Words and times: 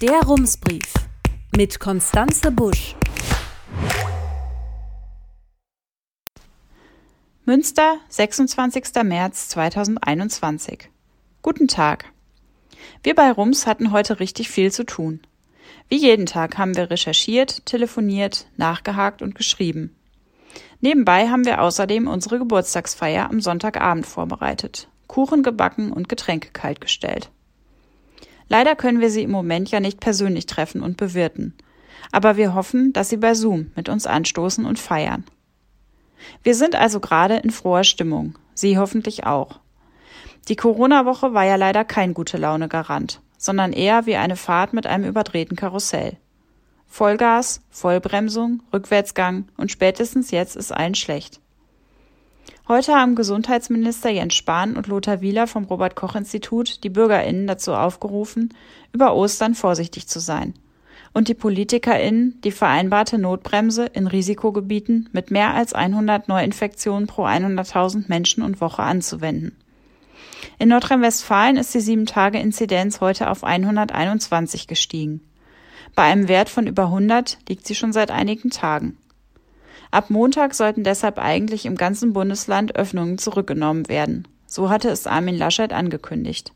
Der 0.00 0.22
Rumsbrief 0.22 0.94
mit 1.54 1.78
Konstanze 1.78 2.50
Busch. 2.50 2.96
Münster, 7.44 7.98
26. 8.08 9.02
März 9.04 9.48
2021. 9.50 10.88
Guten 11.42 11.68
Tag. 11.68 12.06
Wir 13.02 13.14
bei 13.14 13.30
Rums 13.30 13.66
hatten 13.66 13.92
heute 13.92 14.20
richtig 14.20 14.48
viel 14.48 14.72
zu 14.72 14.84
tun. 14.84 15.20
Wie 15.90 15.98
jeden 15.98 16.24
Tag 16.24 16.56
haben 16.56 16.78
wir 16.78 16.90
recherchiert, 16.90 17.66
telefoniert, 17.66 18.46
nachgehakt 18.56 19.20
und 19.20 19.34
geschrieben. 19.34 19.94
Nebenbei 20.80 21.28
haben 21.28 21.44
wir 21.44 21.60
außerdem 21.60 22.08
unsere 22.08 22.38
Geburtstagsfeier 22.38 23.28
am 23.28 23.42
Sonntagabend 23.42 24.06
vorbereitet, 24.06 24.88
Kuchen 25.08 25.42
gebacken 25.42 25.92
und 25.92 26.08
Getränke 26.08 26.52
kaltgestellt. 26.52 27.30
Leider 28.50 28.74
können 28.74 29.00
wir 29.00 29.10
sie 29.10 29.22
im 29.22 29.30
Moment 29.30 29.70
ja 29.70 29.78
nicht 29.78 30.00
persönlich 30.00 30.44
treffen 30.44 30.82
und 30.82 30.96
bewirten. 30.96 31.54
Aber 32.10 32.36
wir 32.36 32.52
hoffen, 32.52 32.92
dass 32.92 33.08
sie 33.08 33.16
bei 33.16 33.34
Zoom 33.34 33.70
mit 33.76 33.88
uns 33.88 34.08
anstoßen 34.08 34.66
und 34.66 34.80
feiern. 34.80 35.24
Wir 36.42 36.56
sind 36.56 36.74
also 36.74 36.98
gerade 36.98 37.36
in 37.36 37.50
froher 37.50 37.84
Stimmung. 37.84 38.36
Sie 38.52 38.76
hoffentlich 38.76 39.24
auch. 39.24 39.60
Die 40.48 40.56
Corona-Woche 40.56 41.32
war 41.32 41.44
ja 41.44 41.54
leider 41.54 41.84
kein 41.84 42.12
gute 42.12 42.38
Laune 42.38 42.66
Garant, 42.66 43.20
sondern 43.38 43.72
eher 43.72 44.06
wie 44.06 44.16
eine 44.16 44.34
Fahrt 44.34 44.72
mit 44.72 44.84
einem 44.84 45.04
überdrehten 45.04 45.56
Karussell. 45.56 46.16
Vollgas, 46.88 47.62
Vollbremsung, 47.70 48.64
Rückwärtsgang 48.72 49.46
und 49.56 49.70
spätestens 49.70 50.32
jetzt 50.32 50.56
ist 50.56 50.72
allen 50.72 50.96
schlecht. 50.96 51.40
Heute 52.68 52.94
haben 52.94 53.16
Gesundheitsminister 53.16 54.10
Jens 54.10 54.34
Spahn 54.34 54.76
und 54.76 54.86
Lothar 54.86 55.20
Wieler 55.20 55.46
vom 55.46 55.64
Robert 55.64 55.96
Koch 55.96 56.14
Institut 56.14 56.84
die 56.84 56.90
Bürgerinnen 56.90 57.46
dazu 57.46 57.74
aufgerufen, 57.74 58.54
über 58.92 59.14
Ostern 59.14 59.54
vorsichtig 59.54 60.06
zu 60.06 60.20
sein 60.20 60.54
und 61.12 61.28
die 61.28 61.34
Politikerinnen 61.34 62.40
die 62.42 62.52
vereinbarte 62.52 63.18
Notbremse 63.18 63.86
in 63.86 64.06
Risikogebieten 64.06 65.08
mit 65.12 65.30
mehr 65.30 65.54
als 65.54 65.72
100 65.72 66.28
Neuinfektionen 66.28 67.06
pro 67.06 67.24
100.000 67.24 68.04
Menschen 68.08 68.42
und 68.42 68.60
Woche 68.60 68.82
anzuwenden. 68.82 69.56
In 70.58 70.68
Nordrhein-Westfalen 70.68 71.56
ist 71.56 71.74
die 71.74 71.80
7-Tage-Inzidenz 71.80 73.00
heute 73.00 73.30
auf 73.30 73.44
121 73.44 74.66
gestiegen. 74.66 75.20
Bei 75.94 76.04
einem 76.04 76.28
Wert 76.28 76.48
von 76.48 76.66
über 76.66 76.84
100 76.84 77.38
liegt 77.48 77.66
sie 77.66 77.74
schon 77.74 77.92
seit 77.92 78.10
einigen 78.10 78.50
Tagen. 78.50 78.96
Ab 79.90 80.08
Montag 80.08 80.54
sollten 80.54 80.84
deshalb 80.84 81.18
eigentlich 81.18 81.66
im 81.66 81.76
ganzen 81.76 82.12
Bundesland 82.12 82.76
Öffnungen 82.76 83.18
zurückgenommen 83.18 83.88
werden. 83.88 84.28
So 84.46 84.70
hatte 84.70 84.88
es 84.88 85.06
Armin 85.06 85.36
Laschet 85.36 85.72
angekündigt. 85.72 86.52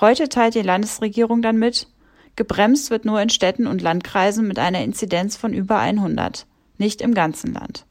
Heute 0.00 0.28
teilt 0.28 0.54
die 0.54 0.62
Landesregierung 0.62 1.42
dann 1.42 1.58
mit, 1.58 1.88
gebremst 2.36 2.90
wird 2.90 3.04
nur 3.04 3.20
in 3.20 3.30
Städten 3.30 3.66
und 3.66 3.82
Landkreisen 3.82 4.46
mit 4.46 4.58
einer 4.58 4.82
Inzidenz 4.82 5.36
von 5.36 5.52
über 5.52 5.78
100, 5.78 6.46
nicht 6.78 7.00
im 7.00 7.14
ganzen 7.14 7.52
Land. 7.52 7.86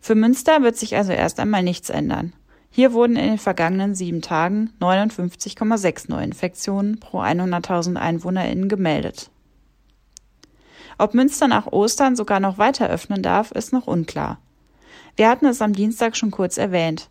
Für 0.00 0.14
Münster 0.14 0.62
wird 0.62 0.76
sich 0.76 0.96
also 0.96 1.12
erst 1.12 1.40
einmal 1.40 1.62
nichts 1.62 1.90
ändern. 1.90 2.32
Hier 2.70 2.92
wurden 2.92 3.16
in 3.16 3.26
den 3.26 3.38
vergangenen 3.38 3.94
sieben 3.94 4.22
Tagen 4.22 4.72
59,6 4.80 6.04
Neuinfektionen 6.08 7.00
pro 7.00 7.20
100.000 7.20 7.96
EinwohnerInnen 7.96 8.68
gemeldet. 8.68 9.30
Ob 11.00 11.14
Münster 11.14 11.48
nach 11.48 11.66
Ostern 11.66 12.14
sogar 12.14 12.40
noch 12.40 12.58
weiter 12.58 12.90
öffnen 12.90 13.22
darf, 13.22 13.52
ist 13.52 13.72
noch 13.72 13.86
unklar. 13.86 14.38
Wir 15.16 15.30
hatten 15.30 15.46
es 15.46 15.62
am 15.62 15.72
Dienstag 15.72 16.14
schon 16.14 16.30
kurz 16.30 16.58
erwähnt. 16.58 17.08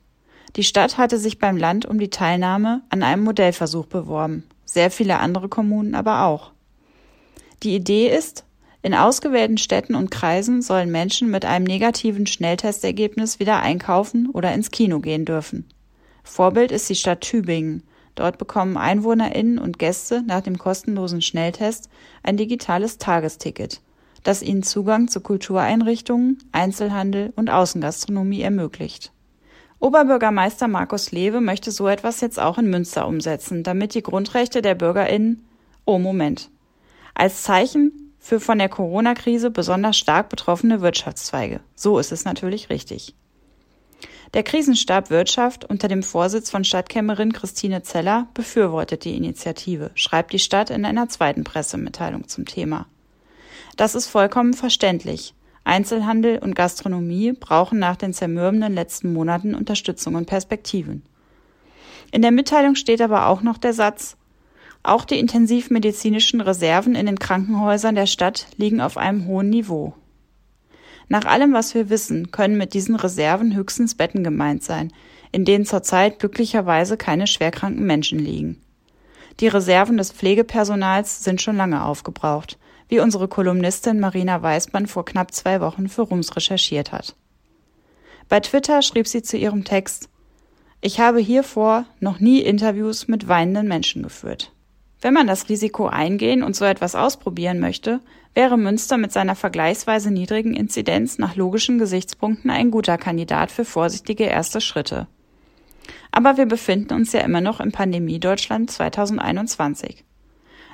Die 0.55 0.63
Stadt 0.63 0.99
hatte 0.99 1.17
sich 1.17 1.39
beim 1.39 1.57
Land 1.57 1.87
um 1.87 1.97
die 1.97 2.11
Teilnahme 2.11 2.83
an 2.89 3.01
einem 3.01 3.23
Modellversuch 3.23 3.87
beworben, 3.87 4.43
sehr 4.63 4.91
viele 4.91 5.17
andere 5.17 5.49
Kommunen 5.49 5.95
aber 5.95 6.25
auch. 6.25 6.51
Die 7.63 7.73
Idee 7.73 8.15
ist, 8.15 8.45
in 8.83 8.93
ausgewählten 8.93 9.57
Städten 9.57 9.95
und 9.95 10.11
Kreisen 10.11 10.61
sollen 10.61 10.91
Menschen 10.91 11.31
mit 11.31 11.43
einem 11.43 11.65
negativen 11.65 12.27
Schnelltestergebnis 12.27 13.39
wieder 13.39 13.59
einkaufen 13.59 14.29
oder 14.29 14.53
ins 14.53 14.69
Kino 14.69 14.99
gehen 14.99 15.25
dürfen. 15.25 15.67
Vorbild 16.23 16.71
ist 16.71 16.87
die 16.89 16.95
Stadt 16.95 17.21
Tübingen, 17.21 17.81
Dort 18.19 18.37
bekommen 18.37 18.75
EinwohnerInnen 18.75 19.59
und 19.59 19.79
Gäste 19.79 20.23
nach 20.23 20.41
dem 20.41 20.57
kostenlosen 20.57 21.21
Schnelltest 21.21 21.89
ein 22.21 22.35
digitales 22.35 22.97
Tagesticket, 22.97 23.79
das 24.29 24.43
ihnen 24.43 24.61
Zugang 24.61 25.07
zu 25.07 25.21
Kultureinrichtungen, 25.21 26.37
Einzelhandel 26.51 27.33
und 27.35 27.49
Außengastronomie 27.49 28.43
ermöglicht. 28.43 29.11
Oberbürgermeister 29.79 30.67
Markus 30.67 31.11
Lewe 31.11 31.41
möchte 31.41 31.71
so 31.71 31.87
etwas 31.87 32.21
jetzt 32.21 32.39
auch 32.39 32.59
in 32.59 32.69
Münster 32.69 33.07
umsetzen, 33.07 33.63
damit 33.63 33.95
die 33.95 34.03
Grundrechte 34.03 34.61
der 34.61 34.75
BürgerInnen, 34.75 35.47
oh 35.83 35.97
Moment, 35.97 36.51
als 37.15 37.41
Zeichen 37.41 38.13
für 38.19 38.39
von 38.39 38.59
der 38.59 38.69
Corona-Krise 38.69 39.49
besonders 39.49 39.97
stark 39.97 40.29
betroffene 40.29 40.81
Wirtschaftszweige. 40.81 41.61
So 41.73 41.97
ist 41.97 42.11
es 42.11 42.23
natürlich 42.23 42.69
richtig. 42.69 43.15
Der 44.35 44.43
Krisenstab 44.43 45.09
Wirtschaft 45.09 45.65
unter 45.65 45.87
dem 45.87 46.03
Vorsitz 46.03 46.51
von 46.51 46.63
Stadtkämmerin 46.63 47.33
Christine 47.33 47.81
Zeller 47.81 48.27
befürwortet 48.35 49.05
die 49.05 49.17
Initiative, 49.17 49.89
schreibt 49.95 50.33
die 50.33 50.37
Stadt 50.39 50.69
in 50.69 50.85
einer 50.85 51.09
zweiten 51.09 51.43
Pressemitteilung 51.43 52.27
zum 52.27 52.45
Thema. 52.45 52.85
Das 53.79 53.95
ist 53.95 54.07
vollkommen 54.07 54.53
verständlich. 54.53 55.33
Einzelhandel 55.63 56.39
und 56.39 56.53
Gastronomie 56.53 57.31
brauchen 57.31 57.79
nach 57.79 57.95
den 57.95 58.11
zermürbenden 58.11 58.73
letzten 58.73 59.13
Monaten 59.13 59.55
Unterstützung 59.55 60.15
und 60.15 60.25
Perspektiven. 60.25 61.03
In 62.11 62.21
der 62.21 62.31
Mitteilung 62.31 62.75
steht 62.75 63.01
aber 63.01 63.27
auch 63.27 63.41
noch 63.41 63.57
der 63.57 63.71
Satz, 63.71 64.17
auch 64.83 65.05
die 65.05 65.17
intensivmedizinischen 65.17 66.41
Reserven 66.41 66.93
in 66.93 67.05
den 67.05 67.19
Krankenhäusern 67.19 67.95
der 67.95 68.05
Stadt 68.05 68.47
liegen 68.57 68.81
auf 68.81 68.97
einem 68.97 69.27
hohen 69.27 69.49
Niveau. 69.49 69.93
Nach 71.07 71.23
allem, 71.23 71.53
was 71.53 71.73
wir 71.73 71.89
wissen, 71.89 72.31
können 72.31 72.57
mit 72.57 72.73
diesen 72.73 72.97
Reserven 72.97 73.55
höchstens 73.55 73.95
Betten 73.95 74.25
gemeint 74.25 74.61
sein, 74.61 74.91
in 75.31 75.45
denen 75.45 75.63
zurzeit 75.63 76.19
glücklicherweise 76.19 76.97
keine 76.97 77.27
schwerkranken 77.27 77.85
Menschen 77.85 78.19
liegen. 78.19 78.61
Die 79.39 79.47
Reserven 79.47 79.95
des 79.95 80.11
Pflegepersonals 80.11 81.23
sind 81.23 81.41
schon 81.41 81.55
lange 81.55 81.85
aufgebraucht, 81.85 82.57
wie 82.89 82.99
unsere 82.99 83.27
Kolumnistin 83.27 83.99
Marina 83.99 84.41
Weißmann 84.41 84.87
vor 84.87 85.05
knapp 85.05 85.33
zwei 85.33 85.61
Wochen 85.61 85.87
für 85.87 86.01
Rums 86.01 86.35
recherchiert 86.35 86.91
hat. 86.91 87.15
Bei 88.27 88.39
Twitter 88.39 88.81
schrieb 88.81 89.07
sie 89.07 89.21
zu 89.21 89.37
ihrem 89.37 89.63
Text 89.63 90.09
Ich 90.81 90.99
habe 90.99 91.19
hiervor 91.19 91.85
noch 91.99 92.19
nie 92.19 92.41
Interviews 92.41 93.07
mit 93.07 93.27
weinenden 93.27 93.67
Menschen 93.67 94.03
geführt. 94.03 94.51
Wenn 95.01 95.13
man 95.13 95.27
das 95.27 95.47
Risiko 95.47 95.87
eingehen 95.87 96.43
und 96.43 96.55
so 96.55 96.65
etwas 96.65 96.93
ausprobieren 96.93 97.59
möchte, 97.59 98.01
wäre 98.33 98.57
Münster 98.57 98.97
mit 98.97 99.13
seiner 99.13 99.35
vergleichsweise 99.35 100.11
niedrigen 100.11 100.53
Inzidenz 100.53 101.17
nach 101.17 101.35
logischen 101.35 101.79
Gesichtspunkten 101.79 102.51
ein 102.51 102.69
guter 102.69 102.97
Kandidat 102.97 103.51
für 103.51 103.65
vorsichtige 103.65 104.25
erste 104.25 104.61
Schritte. 104.61 105.07
Aber 106.11 106.37
wir 106.37 106.45
befinden 106.45 106.93
uns 106.93 107.13
ja 107.13 107.21
immer 107.21 107.41
noch 107.41 107.59
im 107.59 107.71
Pandemie-Deutschland 107.71 108.69
2021. 108.69 110.03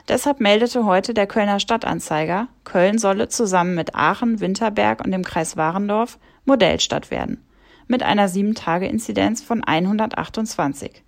Deshalb 0.08 0.40
meldete 0.40 0.86
heute 0.86 1.16
der 1.16 1.26
Kölner 1.26 1.60
Stadtanzeiger, 1.60 2.48
Köln 2.64 3.00
solle 3.00 3.28
zusammen 3.28 3.74
mit 3.74 3.96
Aachen, 3.96 4.40
Winterberg 4.40 5.04
und 5.04 5.12
dem 5.12 5.24
Kreis 5.24 5.58
Warendorf 5.58 6.20
Modellstadt 6.46 7.10
werden, 7.10 7.44
mit 7.88 8.04
einer 8.04 8.30
7-Tage-Inzidenz 8.30 9.42
von 9.42 9.64
128. 9.64 11.04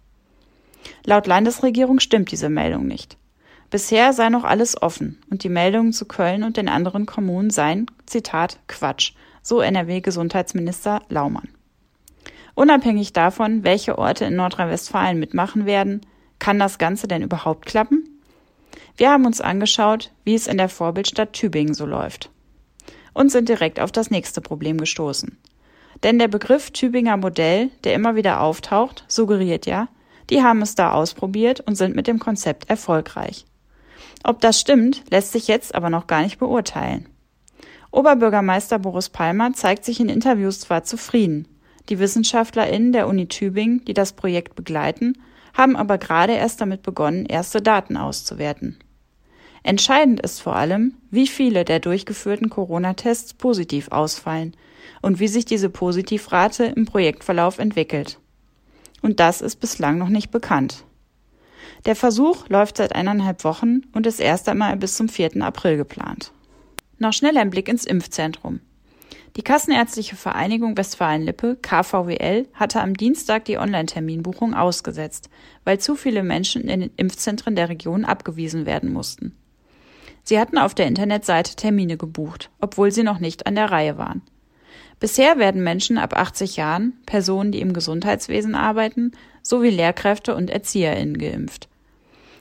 Laut 1.05 1.27
Landesregierung 1.27 1.99
stimmt 1.99 2.31
diese 2.31 2.49
Meldung 2.49 2.87
nicht. 2.87 3.17
Bisher 3.69 4.13
sei 4.13 4.29
noch 4.29 4.45
alles 4.45 4.81
offen 4.81 5.21
und 5.29 5.43
die 5.43 5.49
Meldungen 5.49 5.93
zu 5.93 6.05
Köln 6.05 6.43
und 6.43 6.57
den 6.57 6.69
anderen 6.69 7.05
Kommunen 7.05 7.51
seien, 7.51 7.85
Zitat, 8.05 8.59
Quatsch, 8.67 9.11
so 9.43 9.61
NRW-Gesundheitsminister 9.61 11.01
Laumann. 11.09 11.49
Unabhängig 12.55 13.13
davon, 13.13 13.63
welche 13.63 13.99
Orte 13.99 14.25
in 14.25 14.35
Nordrhein-Westfalen 14.35 15.19
mitmachen 15.19 15.67
werden, 15.67 16.01
kann 16.39 16.57
das 16.57 16.79
Ganze 16.79 17.07
denn 17.07 17.21
überhaupt 17.21 17.67
klappen? 17.67 18.16
Wir 18.97 19.11
haben 19.11 19.27
uns 19.27 19.41
angeschaut, 19.41 20.11
wie 20.23 20.33
es 20.33 20.47
in 20.47 20.57
der 20.57 20.69
Vorbildstadt 20.69 21.33
Tübingen 21.33 21.75
so 21.75 21.85
läuft. 21.85 22.31
Und 23.13 23.31
sind 23.31 23.47
direkt 23.47 23.79
auf 23.79 23.91
das 23.91 24.09
nächste 24.09 24.41
Problem 24.41 24.79
gestoßen. 24.79 25.37
Denn 26.01 26.17
der 26.17 26.27
Begriff 26.27 26.71
Tübinger 26.71 27.15
Modell, 27.15 27.69
der 27.83 27.93
immer 27.93 28.15
wieder 28.15 28.41
auftaucht, 28.41 29.05
suggeriert 29.07 29.67
ja, 29.67 29.87
die 30.31 30.41
haben 30.41 30.63
es 30.63 30.73
da 30.73 30.93
ausprobiert 30.93 31.61
und 31.61 31.75
sind 31.75 31.95
mit 31.95 32.07
dem 32.07 32.17
Konzept 32.17 32.69
erfolgreich. 32.71 33.45
Ob 34.23 34.41
das 34.41 34.59
stimmt, 34.59 35.03
lässt 35.11 35.31
sich 35.31 35.47
jetzt 35.47 35.75
aber 35.75 35.91
noch 35.91 36.07
gar 36.07 36.23
nicht 36.23 36.39
beurteilen. 36.39 37.07
Oberbürgermeister 37.91 38.79
Boris 38.79 39.09
Palmer 39.09 39.53
zeigt 39.53 39.85
sich 39.85 39.99
in 39.99 40.09
Interviews 40.09 40.59
zwar 40.59 40.83
zufrieden. 40.83 41.47
Die 41.89 41.99
WissenschaftlerInnen 41.99 42.93
der 42.93 43.07
Uni 43.07 43.27
Tübingen, 43.27 43.85
die 43.85 43.93
das 43.93 44.13
Projekt 44.13 44.55
begleiten, 44.55 45.21
haben 45.53 45.75
aber 45.75 45.97
gerade 45.97 46.33
erst 46.33 46.61
damit 46.61 46.81
begonnen, 46.81 47.25
erste 47.25 47.61
Daten 47.61 47.95
auszuwerten. 47.95 48.77
Entscheidend 49.63 50.21
ist 50.21 50.41
vor 50.41 50.55
allem, 50.55 50.95
wie 51.11 51.27
viele 51.27 51.65
der 51.65 51.79
durchgeführten 51.79 52.49
Corona-Tests 52.49 53.33
positiv 53.33 53.91
ausfallen 53.91 54.55
und 55.01 55.19
wie 55.19 55.27
sich 55.27 55.45
diese 55.45 55.69
Positivrate 55.69 56.65
im 56.65 56.85
Projektverlauf 56.85 57.59
entwickelt 57.59 58.19
und 59.01 59.19
das 59.19 59.41
ist 59.41 59.57
bislang 59.57 59.97
noch 59.97 60.09
nicht 60.09 60.31
bekannt. 60.31 60.83
Der 61.85 61.95
Versuch 61.95 62.49
läuft 62.49 62.77
seit 62.77 62.93
eineinhalb 62.93 63.43
Wochen 63.43 63.81
und 63.93 64.07
ist 64.07 64.19
erst 64.19 64.49
einmal 64.49 64.75
bis 64.77 64.95
zum 64.95 65.09
4. 65.09 65.41
April 65.41 65.77
geplant. 65.77 66.31
Noch 66.97 67.13
schnell 67.13 67.37
ein 67.37 67.49
Blick 67.49 67.69
ins 67.69 67.85
Impfzentrum. 67.85 68.59
Die 69.35 69.43
Kassenärztliche 69.43 70.15
Vereinigung 70.15 70.75
Westfalen-Lippe, 70.75 71.57
KVWL, 71.61 72.47
hatte 72.53 72.81
am 72.81 72.95
Dienstag 72.95 73.45
die 73.45 73.59
Online-Terminbuchung 73.59 74.55
ausgesetzt, 74.55 75.29
weil 75.63 75.79
zu 75.79 75.95
viele 75.95 76.23
Menschen 76.23 76.63
in 76.63 76.79
den 76.79 76.91
Impfzentren 76.97 77.55
der 77.55 77.69
Region 77.69 78.03
abgewiesen 78.03 78.65
werden 78.65 78.91
mussten. 78.91 79.37
Sie 80.27 80.37
hatten 80.37 80.57
auf 80.57 80.75
der 80.75 80.87
Internetseite 80.87 81.55
Termine 81.55 81.95
gebucht, 81.95 82.49
obwohl 82.59 82.91
sie 82.91 83.03
noch 83.03 83.19
nicht 83.19 83.47
an 83.47 83.55
der 83.55 83.71
Reihe 83.71 83.97
waren. 83.97 84.21
Bisher 84.99 85.39
werden 85.39 85.63
Menschen 85.63 85.97
ab 85.97 86.17
80 86.17 86.57
Jahren, 86.57 86.99
Personen, 87.05 87.53
die 87.53 87.61
im 87.61 87.71
Gesundheitswesen 87.71 88.53
arbeiten, 88.53 89.13
sowie 89.41 89.69
Lehrkräfte 89.69 90.35
und 90.35 90.49
ErzieherInnen 90.49 91.17
geimpft. 91.17 91.69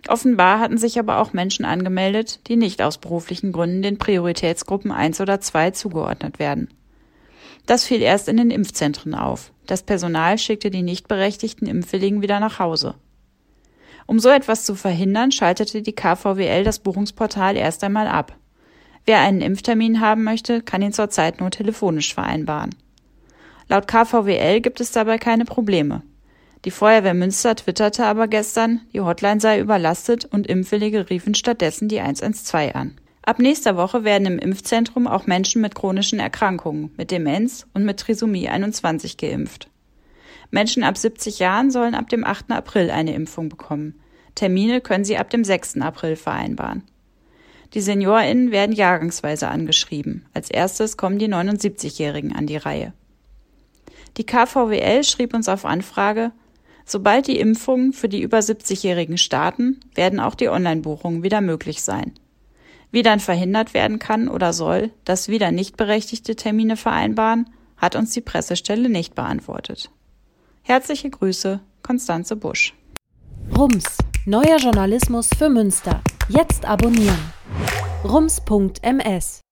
Offenbar 0.08 0.58
hatten 0.58 0.78
sich 0.78 0.98
aber 0.98 1.18
auch 1.18 1.32
Menschen 1.32 1.64
angemeldet, 1.64 2.40
die 2.48 2.56
nicht 2.56 2.82
aus 2.82 2.98
beruflichen 2.98 3.52
Gründen 3.52 3.82
den 3.82 3.98
Prioritätsgruppen 3.98 4.90
1 4.90 5.20
oder 5.20 5.40
2 5.40 5.70
zugeordnet 5.70 6.40
werden. 6.40 6.66
Das 7.66 7.84
fiel 7.84 8.02
erst 8.02 8.28
in 8.28 8.36
den 8.36 8.50
Impfzentren 8.50 9.14
auf. 9.14 9.52
Das 9.64 9.84
Personal 9.84 10.38
schickte 10.38 10.72
die 10.72 10.82
nicht 10.82 11.06
berechtigten 11.06 11.66
Impfwilligen 11.66 12.20
wieder 12.20 12.40
nach 12.40 12.58
Hause. 12.58 12.96
Um 14.06 14.18
so 14.18 14.28
etwas 14.28 14.64
zu 14.64 14.74
verhindern, 14.74 15.32
schaltete 15.32 15.82
die 15.82 15.94
KVWL 15.94 16.64
das 16.64 16.78
Buchungsportal 16.78 17.56
erst 17.56 17.82
einmal 17.82 18.06
ab. 18.06 18.36
Wer 19.04 19.20
einen 19.20 19.40
Impftermin 19.40 20.00
haben 20.00 20.24
möchte, 20.24 20.62
kann 20.62 20.82
ihn 20.82 20.92
zurzeit 20.92 21.40
nur 21.40 21.50
telefonisch 21.50 22.14
vereinbaren. 22.14 22.74
Laut 23.68 23.88
KVWL 23.88 24.60
gibt 24.60 24.80
es 24.80 24.92
dabei 24.92 25.18
keine 25.18 25.44
Probleme. 25.44 26.02
Die 26.64 26.70
Feuerwehr 26.70 27.14
Münster 27.14 27.54
twitterte 27.54 28.04
aber 28.06 28.26
gestern, 28.26 28.80
die 28.92 29.00
Hotline 29.00 29.40
sei 29.40 29.60
überlastet 29.60 30.24
und 30.24 30.46
Impfwillige 30.46 31.10
riefen 31.10 31.34
stattdessen 31.34 31.88
die 31.88 32.00
112 32.00 32.74
an. 32.74 32.96
Ab 33.22 33.40
nächster 33.40 33.76
Woche 33.76 34.04
werden 34.04 34.26
im 34.26 34.38
Impfzentrum 34.38 35.06
auch 35.06 35.26
Menschen 35.26 35.60
mit 35.62 35.74
chronischen 35.74 36.20
Erkrankungen, 36.20 36.92
mit 36.96 37.10
Demenz 37.10 37.66
und 37.74 37.84
mit 37.84 37.98
Trisomie 37.98 38.48
21 38.48 39.16
geimpft. 39.16 39.68
Menschen 40.50 40.82
ab 40.82 40.96
70 40.96 41.38
Jahren 41.38 41.70
sollen 41.70 41.94
ab 41.94 42.08
dem 42.08 42.24
8. 42.24 42.50
April 42.50 42.90
eine 42.90 43.14
Impfung 43.14 43.48
bekommen. 43.48 44.00
Termine 44.34 44.80
können 44.80 45.04
sie 45.04 45.16
ab 45.16 45.30
dem 45.30 45.44
6. 45.44 45.80
April 45.80 46.16
vereinbaren. 46.16 46.82
Die 47.74 47.80
SeniorInnen 47.80 48.52
werden 48.52 48.74
jahrgangsweise 48.74 49.48
angeschrieben. 49.48 50.26
Als 50.32 50.50
erstes 50.50 50.96
kommen 50.96 51.18
die 51.18 51.28
79-Jährigen 51.28 52.34
an 52.34 52.46
die 52.46 52.56
Reihe. 52.56 52.92
Die 54.16 54.24
KVWL 54.24 55.04
schrieb 55.04 55.34
uns 55.34 55.48
auf 55.48 55.64
Anfrage, 55.64 56.32
Sobald 56.88 57.26
die 57.26 57.40
Impfungen 57.40 57.92
für 57.92 58.08
die 58.08 58.22
über 58.22 58.38
70-Jährigen 58.38 59.18
starten, 59.18 59.80
werden 59.96 60.20
auch 60.20 60.36
die 60.36 60.48
Online-Buchungen 60.48 61.24
wieder 61.24 61.40
möglich 61.40 61.82
sein. 61.82 62.12
Wie 62.92 63.02
dann 63.02 63.18
verhindert 63.18 63.74
werden 63.74 63.98
kann 63.98 64.28
oder 64.28 64.52
soll, 64.52 64.92
dass 65.04 65.28
wieder 65.28 65.50
nicht 65.50 65.76
berechtigte 65.76 66.36
Termine 66.36 66.76
vereinbaren, 66.76 67.50
hat 67.76 67.96
uns 67.96 68.12
die 68.12 68.20
Pressestelle 68.20 68.88
nicht 68.88 69.16
beantwortet. 69.16 69.90
Herzliche 70.68 71.08
Grüße, 71.08 71.60
Konstanze 71.80 72.34
Busch. 72.34 72.74
Rums, 73.56 73.98
neuer 74.24 74.56
Journalismus 74.56 75.28
für 75.38 75.48
Münster. 75.48 76.02
Jetzt 76.28 76.64
abonnieren. 76.64 77.32
rums.ms 78.02 79.45